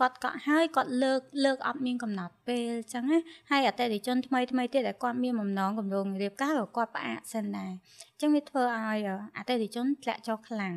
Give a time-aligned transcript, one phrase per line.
[0.00, 3.18] គាត់កក់ហើយគាត់លើកលើកអត់មានកំណត់ពេលអញ្ចឹងណា
[3.50, 7.72] ហើយអតិថិជនថ្មីថ្មីទៀតដែលគាត់មានបំណងកម្រងរៀបការក៏គាត់ផ្អាកសិនដែរ
[8.12, 8.98] អញ្ចឹងវាធ្វើឲ្យ
[9.36, 10.74] អតិថិជនធ្លាក់ចុះខ្លាំង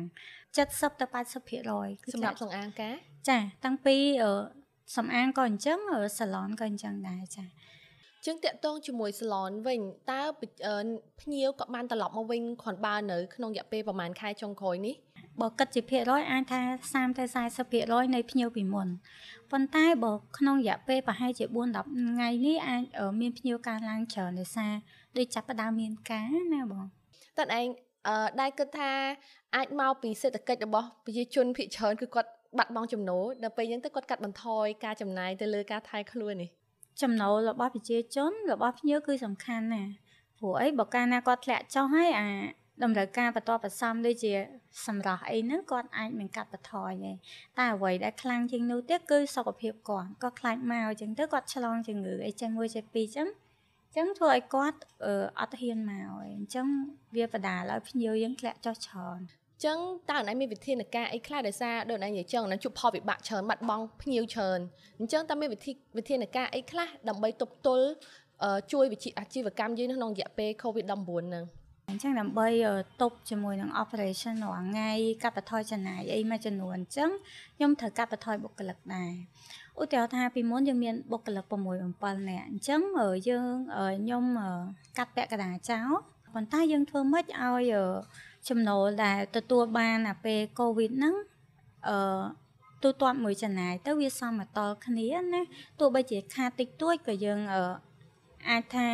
[0.56, 2.94] 70ទៅ80%សម្រាប់សំអាងការ
[3.28, 3.96] ចាតាំងពី
[4.96, 5.78] សំអាងក៏អញ្ចឹង
[6.18, 7.44] សាឡនក៏អញ្ចឹងដែរចា
[8.24, 9.80] ជាងតាក់ទងជាមួយ salon វិញ
[10.10, 10.22] តើ
[11.20, 14.94] ភ្ញៀវក៏បានត្រឡប់មកវិញគ្រាន់បើនៅក្នុងរយៈពេលប្រហែលខែចុងក្រោយនេះ
[15.40, 16.60] បើគិតជាភាគរយអាចថា
[16.92, 17.24] 30ទៅ
[17.70, 18.88] 40%នៃភ្ញៀវពីមុន
[19.50, 22.82] ប៉ុន្តែបើក្នុងរយៈពេលប្រហែលជា4 10ថ្ងៃនេះអាច
[23.20, 24.72] មានភ្ញៀវកើនឡើងច្រើនដោយសារ
[25.18, 26.84] ដូចចាប់ផ្ដើមមានការណាបង
[27.38, 27.66] តើឯង
[28.08, 28.90] អឺដែលគិតថា
[29.56, 36.50] អាចមកពីសេដ្ឋកិច្ចរបស់ប្រជាជនភាគច្រើនគឺគាត់បាត់បង់ចំណូលដល់ពេលអញ្ចឹងទៅគាត់កាត់បន្ថយការចំណាយទៅលើការថែខ្លួននេះ
[37.02, 39.92] ចំណូលរបស់ប្រជាជនរបស់ភ្ញៀវគឺសំខាន់ណាស់
[40.38, 42.28] ព្រោះអីបើកាលណាគាត់ធ្លាក់ចុះហើយអា
[42.82, 44.32] តម្រូវការបន្តបន្សំដូចជា
[44.86, 47.12] សម្រាប់អីហ្នឹងគាត់អាចមិនកាត់បន្ថយទេ
[47.58, 53.28] តែអ្វីដែលខ្លាំងជាងនោះទៀតគឺសុខភាពគាត់គាត់ខ្លាចមកអញ្ចឹងទៅគាត់ឆ្លងជំងឺអីចេះមួយចេះពីរអញ្ចឹង
[53.88, 54.78] អញ្ចឹងធ្វើឲ្យគាត់
[55.40, 56.66] អត់ហ៊ានមកអញ្ចឹង
[57.16, 59.18] វាបដាលឲ្យភ្ញៀវយើងធ្លាក់ចុះច្រើន
[59.64, 59.78] ចឹង
[60.10, 64.60] តើអនឡាញមានវិធានការអីខ្លះដោយសារដូចអនឡាញនិយាយចឹងអនឡាញជួបផលវិបាកច្រើនបាត់បង់ភ្ញៀវច្រើន
[64.98, 67.86] អញ្ចឹងតើមានវិធីវិធានការអីខ្លះដើម្បីទប់ទល់
[68.72, 70.90] ជួយវិជាអាជីវកម្មយើងក្នុងរយៈពេល COVID-19
[71.28, 71.44] ហ្នឹង
[71.88, 72.48] អញ្ចឹងដើម្បី
[73.02, 74.90] ទប់ជាមួយនឹង operation រាល់ថ្ងៃ
[75.22, 77.10] កាត់បន្ថយចំណាយអីមួយចំនួនអញ្ចឹង
[77.56, 79.12] ខ្ញុំត្រូវកាត់បន្ថយបុគ្គលិកដែរ
[79.80, 81.54] ឧទាហរណ៍ថាពីមុនយើងមានបុគ្គលិក6
[81.98, 82.80] 7នាក់អញ្ចឹង
[83.28, 83.46] យើង
[84.00, 84.24] ខ្ញុំ
[84.98, 85.90] កាត់ពាក់កណ្ដាលចោល
[86.34, 87.72] ប៉ុន្តែយើងធ្វើម៉េចឲ្យ
[88.48, 91.14] ចំណូលដែលទទួលបានអាពេលកូវីដហ្នឹង
[91.88, 92.22] អឺ
[92.82, 95.40] ទូទាត់មួយចំណាយទៅវាសមតលគ្នាណា
[95.80, 97.40] ទោះបីជាខាតតិចតួចក៏យើង
[98.48, 98.88] អឺអាចថា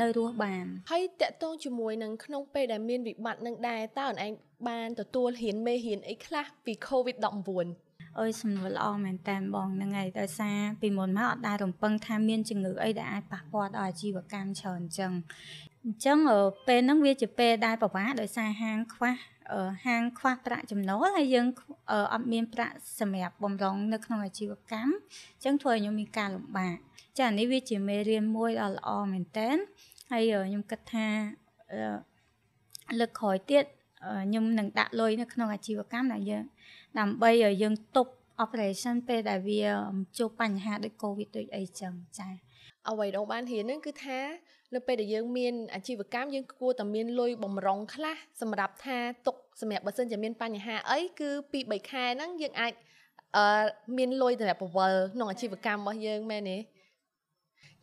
[0.00, 4.32] នៅរស់បានហើយតកតងជាមួយនឹងក្នុងពេលដែលមានវិបត្តិនឹងដែរតើអូនឯង
[4.68, 7.66] បានទទួលហ៊ានមេហ៊ានអីខ្លះពី COVID-19
[8.20, 15.12] អើយសំណួរល្អមែនតើបងហ្នឹងហើយដោយសារពីមុនមកអត់ដែលរំពឹងថាមានជំងឺអីដែលអាចប៉ះពាល់ដល់អាជីវកម្មច្រើនអញ្ចឹង
[15.84, 16.18] អញ្ចឹង
[16.68, 19.14] ពេលហ្នឹងវាជាពេលដែលប្រវាដោយសារហាងខ្វះ
[19.86, 21.46] ហាងខ្វះប្រាក់ចំណូលហើយយើង
[22.12, 26.76] អត់មានប្រាក់សម្រាប់បំរុងនៅក្នុងអាជីវកម្មអញ្ចឹងធ្វើឲ្យខ្ញុំមានការលំបាក
[27.18, 29.50] ចានេះវាជាមេរៀនមួយដ៏ល្អមែនតើ
[30.10, 31.06] ហើយខ្ញុំគិតថា
[33.00, 33.64] លើកក្រោយទៀត
[34.24, 36.44] ខ្ញុំនឹងដាក់លុយនៅក្នុងអាជីវកម្មដែលយើង
[36.98, 38.12] ដើម្បីឲ្យយើងទប់
[38.44, 39.62] operation ពេលដែលវា
[40.18, 42.28] ជួបបញ្ហាដូច covid ដូចអីចឹងចា
[42.88, 44.20] អ្វីដែលបានរៀនហ្នឹងគឺថា
[44.74, 52.72] នៅពេលដែលយើងមានអាជីវកម្មយើងគួរតែមានលុយបំរុងខ្លះសម្រាប់ថាទុកសម្រាប់បើសិនជាមានបញ្ហាអីគឺពី3ខែហ្នឹងយើងអាច
[53.36, 53.64] អឺ
[53.96, 56.58] មានលុយសម្រាប់បង្វិលក្នុងអាជីវកម្មរបស់យើងមែនទេ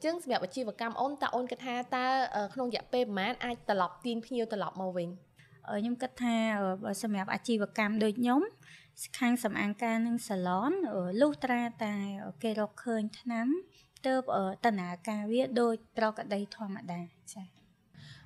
[0.03, 2.05] ចឹងសម្រាប់អាជីវកម្មអូនតើអូនគិតថាតើ
[2.53, 5.09] ក្នុងរយៈពេលប្រហែលអាចត្រឡប់ទាញភ្ញៀវត្រឡប់មកវិញ
[5.79, 6.35] ខ្ញុំគិតថា
[7.03, 8.41] សម្រាប់អាជីវកម្មដូចខ្ញុំ
[9.19, 10.71] ខាងសំអាងការនិងសាឡន
[11.21, 11.93] លុះត្រាតែ
[12.43, 13.47] គេរកឃើញថ្នាំ
[14.05, 14.13] ទៅ
[14.65, 17.01] តនាការវាដូចប្រកដីធម្មតា
[17.33, 17.43] ចា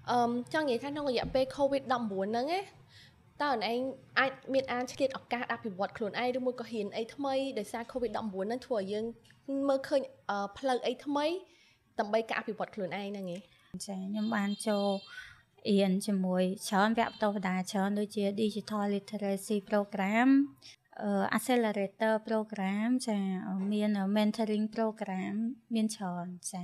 [0.09, 0.17] អឺ
[0.53, 1.93] ចង់និយាយថាក្នុងរយៈពេល COVID-19
[2.31, 2.61] ហ្នឹងណា
[3.43, 3.79] តើឯង
[4.19, 9.05] អាចមានអានឆ្លៀតឱកាសអភិវឌ្ឍខ្លួនឯងឬមួយក៏ហ៊ានអីថ្មីដោយសារ COVID-19 ហ្នឹងធ្វើឲ្យយើង
[9.69, 10.01] មើលឃើញ
[10.57, 11.25] ផ្លូវអីថ្មី
[11.99, 13.41] ដើម្បីការអភិវឌ្ឍខ្លួនឯងហ្នឹងឯង
[13.85, 14.87] ចាខ្ញុំបានចូល
[15.69, 20.29] រៀនជាមួយច្រើនវគ្គបន្តបណ្ដាច្រើនដូចជា Digital Literacy Program
[21.37, 23.17] accelerator program ចា
[23.73, 25.35] មាន mentoring program
[25.75, 26.63] មានច្រើនចា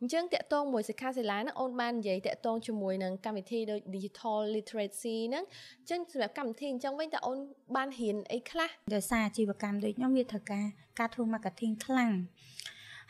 [0.00, 5.44] អញ្ចឹងតកតងមួយសិក្ខាសាលាហ្នឹងអូនបាននិយាយតកតងជាមួយនឹងកម្មវិធីដូច digital literacy ហ្នឹង
[5.80, 7.38] អញ្ចឹងសម្រាប់កម្មវិធីអញ្ចឹងវិញតើអូន
[7.76, 10.64] បានរៀនអីខ្លះដោយសារអាជីវកម្មដូចខ្ញុំវាត្រូវការ
[10.98, 12.12] ការធ្វើ marketing ខ្លាំង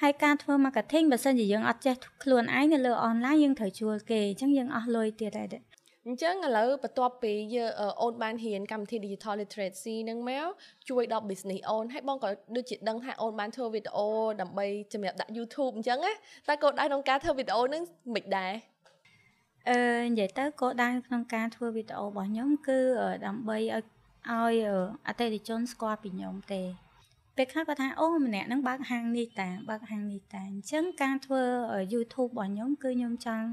[0.03, 5.49] ហើយការធ្វើ marketing បើសិនជាយើងអត់ចេះខ្លួនឯងនៅលើ online យើងត្រូវជួលគេអញ្ចឹងយើងអស់លុយទៀតហើយ
[6.11, 7.71] អញ្ចឹងឥឡូវបន្ទាប់ពីយើង
[8.03, 10.47] អូនបានរៀនកម្មវិធី digital literacy នឹងមក
[10.89, 14.07] ជួយដល់ business អូនហើយបងក៏ដូចជាដឹងថាអូនបានធ្វើវីដេអូ
[14.41, 16.13] ដើម្បីសម្រាប់ដាក់ YouTube អញ្ចឹងណា
[16.49, 17.83] តែកូនដៅក្នុងការធ្វើវីដេអូនឹង
[18.15, 18.53] មិនដែរ
[19.69, 22.79] អឺនិយាយទៅគោលដៅក្នុងការធ្វើវីដេអូរបស់ខ្ញុំគឺ
[23.27, 23.85] ដើម្បីឲ្យ
[24.31, 24.57] ឲ្យ
[25.07, 26.63] អតិថិជនស្គាល់ពីខ្ញុំទេ
[27.41, 31.43] ពេលខ្លះគាត់ថាអូម្នាក់ហ្នឹងបើកហាងនេះតាបើកហាងនេះតាអញ្ចឹងការធ្វើ
[31.93, 33.49] YouTube របស់ខ្ញុំគឺខ្ញុំចង់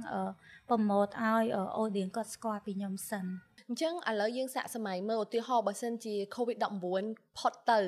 [0.69, 1.43] ប្រម៉ូតឲ្យ
[1.81, 3.25] audience គាត់ស្គាល់ពីខ្ញុំសិន
[3.67, 7.79] អញ្ចឹងឥឡូវយើងសាកសម័យមើលឧទាហរណ៍បើសិនជា COVID-19 ផុតទៅ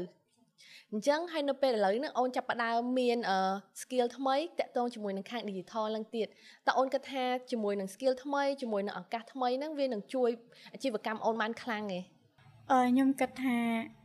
[0.91, 3.17] អញ្ចឹងហើយនៅពេលឥឡូវហ្នឹងអូនចាប់ផ្ដើមមាន
[3.81, 6.27] skill ថ្មីតាក់ទងជាមួយនឹងខាង digital ឡើងទៀត
[6.67, 10.29] តើអូនគិតថាជាមួយនឹង skill ថ្មីជាមួយនឹងឱកាសថ្មីហ្នឹងវានឹងជួយ
[10.73, 12.01] អាជីវកម្មអូនបានខ្លាំងទេ
[12.71, 13.57] អឺខ្ញុំគិតថា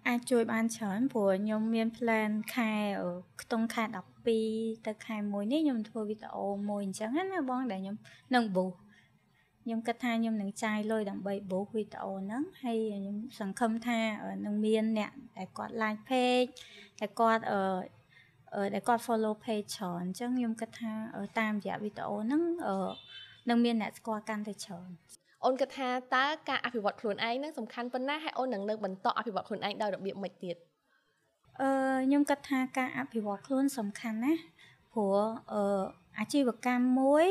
[0.09, 2.73] អាចជួយបានច្រើនព្រោះខ្ញុំមាន plan ខែ
[3.41, 3.85] ខ្ទង់ខែ
[4.35, 7.97] 12ទៅខែ1នេះខ្ញុំធ្វើវីដេអូមួយអញ្ចឹងណាបងដែលខ្ញុំ
[8.35, 8.77] នឹង boost
[9.63, 14.01] ខ្ញុំគិតថាខ្ញុំនឹងចាយលុយដើម្បី boost វីដេអូហ្នឹងហើយខ្ញុំសង្ឃឹមថា
[14.45, 16.51] នឹងមានអ្នកដែលគាត់ like page
[17.01, 17.61] តែគាត់អឺ
[18.55, 20.93] អឺដែលគាត់ follow page ច្រើនអញ្ចឹងខ្ញុំគិតថា
[21.39, 22.77] តាមរយៈវីដេអូហ្នឹងអឺ
[23.49, 24.91] នឹងមានអ្នកស្គាល់កាន់តែច្រើន
[25.45, 30.57] អូនគិតថាតើការអភិវឌ្ឍខ្លួនឯងនឹងសំខាន់ប៉ុណ្ណាហើយអូននឹងនៅបន្តអភិវឌ្ឍខ្លួនឯងដោយរបៀបម៉េចទៀត
[31.61, 31.69] អឺ
[32.07, 34.35] ខ្ញុំគិតថាការអភិវឌ្ឍខ្លួនសំខាន់ណា
[34.93, 35.17] ព្រោះ
[35.53, 35.83] អឺ
[36.19, 37.29] អាជីវកម្មមួយ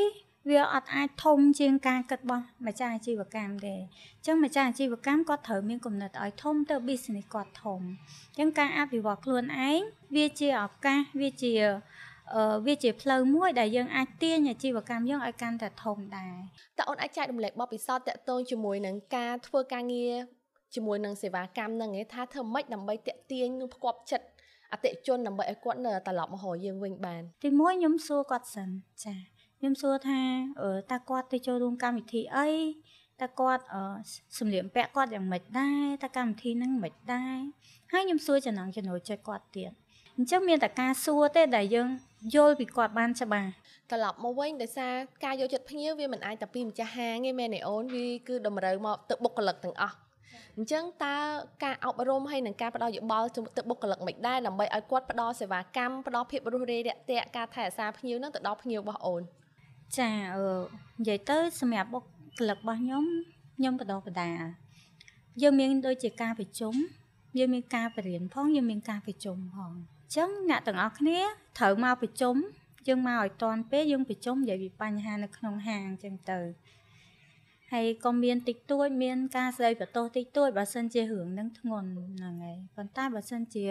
[0.49, 9.79] វាអត់អាចធំជាងការគិតរបស់ម្ចាស់អាជីវកម្មទេអញ្ចឹងម្ចាស់អាជីវកម្មគាត់ត្រូវមានគំនិតឲ្យធំទៅ business គាត់ធំអញ្ចឹងការអភិវឌ្ឍខ្លួនឯង
[10.15, 11.71] វាជាឱកាសវាជាអឺ
[12.65, 16.37] វាជាផ្លូវមួយដែលយើងអាចទាញអាជីវកម្មយើងឲ្យកាន់តែធំដែរ
[16.77, 20.13] តើអូនអាចចែករំលែកបទពិសោធន៍តាក់ទងជាមួយនឹងការធ្វើការងារ
[20.75, 24.27] ជាមួយនឹងសេវាកម្មហ្នឹងឯងថាធ្វើម៉េចដើម្បីតាក់ទាញនិងផ្គប់ចិត្ត
[24.73, 28.69] អតិជនដើម្បីឲ្យគាត់នៅត្រឡប់មកហៅយើងវិញបានទីមួយខ្ញុំសួរគាត់សិន
[29.03, 29.15] ចា
[29.59, 30.21] ខ្ញុំសួរថា
[30.91, 32.49] តើគាត់ទៅចូលរួមកម្មវិធីអី
[33.21, 33.63] តើគាត់
[34.37, 37.39] សម្លៀកបំពាក់គាត់យ៉ាងម៉េចដែរតើកម្មវិធីហ្នឹងម៉េចដែរ
[37.91, 39.71] ហើយខ្ញុំសួរចំណងចំណូលចិត្តគាត់ទៀត
[40.17, 41.87] អញ្ចឹងមានតែការសួរទេដែលយើង
[42.35, 43.49] យល់ពីគាត់បានច្បាស់
[43.91, 44.93] ត្រឡប់មកវិញដោយសារ
[45.25, 49.95] ការយកចិត្តភ្ញៀវវាមិនអាចតែពីម្ចាស់ហាងទេមែនទេអូនវាគឺតម្រូវមកទៅបុគ្គលិកទាំងអស់
[50.57, 51.15] អញ្ចឹងតើ
[51.63, 53.27] ការអប់រំហើយនឹងការផ្ដល់យោបល់
[53.57, 59.21] ទៅបុគ្គលិកមិនដែរដើម្បីឲ្យគាត់ផ្ដល់សេវាកម្មផ្ដល់ភាពរួសរាយរាក់ទាក់ការថែរក្សាភ្ញៀវនឹងទៅដល់ភ្ញៀវរបស់អូន
[59.97, 60.45] ចាអឺ
[60.99, 63.05] និយាយទៅសម្រាប់បុគ្គលិករបស់ខ្ញុំ
[63.57, 64.31] ខ្ញុំបដបដា
[65.41, 66.73] យើងមានដូចជាការប្រជុំ
[67.37, 71.19] យើងមានការបរៀនផងយើងមានការប្រជុំផងអញ្ចឹងអ្នកទាំងអស់គ្នា
[71.57, 72.35] ត្រូវមកប្រជុំ
[72.87, 76.39] យើងមកឲ្យតាន់ពេលយើងប្រជុំនិយាយពីបញ្ហានៅក្នុងហាងអញ្ចឹងទៅ
[77.71, 83.65] ហើយក៏មានតិចតួចមានការស្ដីបន្ទោសតិចតួចបើសិនជារឿងនឹងធ្ងន់ហ្នឹងហើយប៉ុន្តែបើសិនជា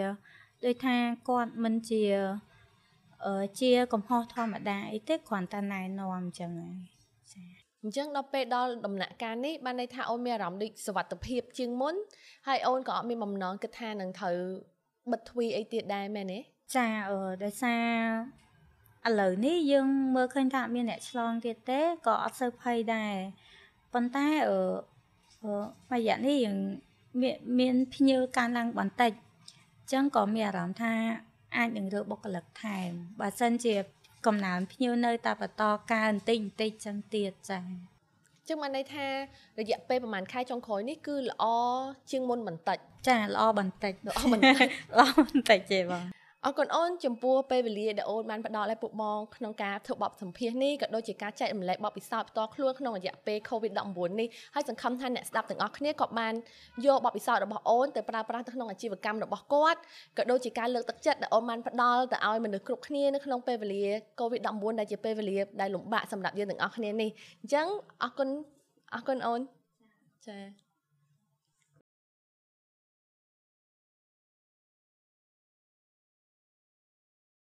[0.65, 0.95] ដូចថា
[1.29, 2.03] គាត់មិនជា
[3.61, 6.73] ជាកំហុសធម្មតាអីទេគ្រាន់តែណែនាំអញ្ចឹងហើយ
[7.33, 7.43] ចា
[7.81, 11.95] អញ្ចឹងដល់ពេលដល់ដំណាក់កាលនេះបានន័យថាអូនមានអារម្មណ៍ដូចសវត្ថភាពជាងមុន
[12.47, 14.37] ហើយអូនក៏អត់មានបំណងគិតថានឹងត្រូវ
[15.09, 16.39] បិទទ្វីអីទៀតដែរមែនទេ
[16.75, 17.75] ចាអឺដោយសា
[19.05, 23.13] រឥឡូវនេះយើងមើលឃើញថាអត់មានអ្នកឆ្លងទៀតទេក៏អត់សូវភ័យដែរ
[23.93, 24.59] ប៉ុន្តែអឺ
[25.43, 25.53] អឺ
[25.93, 26.57] រយៈនេះយើង
[27.21, 30.93] មានមានភ្ញៀវកើនឡើងបន្តិចអញ្ចឹងក៏មានអារម្មណ៍ថា
[31.57, 32.89] អាចនឹងរើបុគ្គលិកថែម
[33.19, 33.75] បើសិនជា
[34.25, 37.90] កំណើនភ្ញៀវនៅតែបន្តកើនបន្តិចបន្តិចចឹងទៀតចា៎
[38.51, 39.07] ចឹងបានន័យថា
[39.59, 41.43] រយៈពេលប្រហែលខែចុងក្រោយនេះគឺល្អ
[42.11, 42.77] ជាងមុនបន្តិច
[43.07, 44.67] ចាល្អបន្តិចល្អបន្តិច
[44.97, 46.03] ល្អបន្តិចទេបង
[46.45, 56.33] អរគុណអូនចំពោះពេលវេលាដែលអូនបានផ្ដល់ឲ្យពួកបងក្នុងការធ្វើបបសម្ភាសនេះក៏ដូចជាការចែករំលែកបបពិសោធន៍ផ្ទាល់ខ្លួនក្នុងរយៈពេល COVID-19 នេះហើយសង្ឃឹមថាអ្នកស្ដាប់ទាំងអស់គ្នាក៏បាន
[56.85, 59.79] យកបបពិសោធន៍របស់អូនទៅប្រើប្រាស់ទៅក្នុងអាជីវកម្មរបស់គាត់
[60.17, 63.85] ក៏ដូចជាការលើកទឹកចិត្តដែលអូនបានផ្ដល់ទៅឲ្យមនុស្សគ្រប់គ្នានៅក្នុងពេលវេលា
[64.19, 67.09] COVID-19 ដែលជាពេលវេលាដែលលំបាកសម្រាប់យើងទាំងអស់គ្នានេះ
[67.41, 67.67] អញ្ចឹង
[68.03, 68.29] អរគុណ
[68.93, 69.41] អរគុណអូន
[70.27, 70.60] ចា៎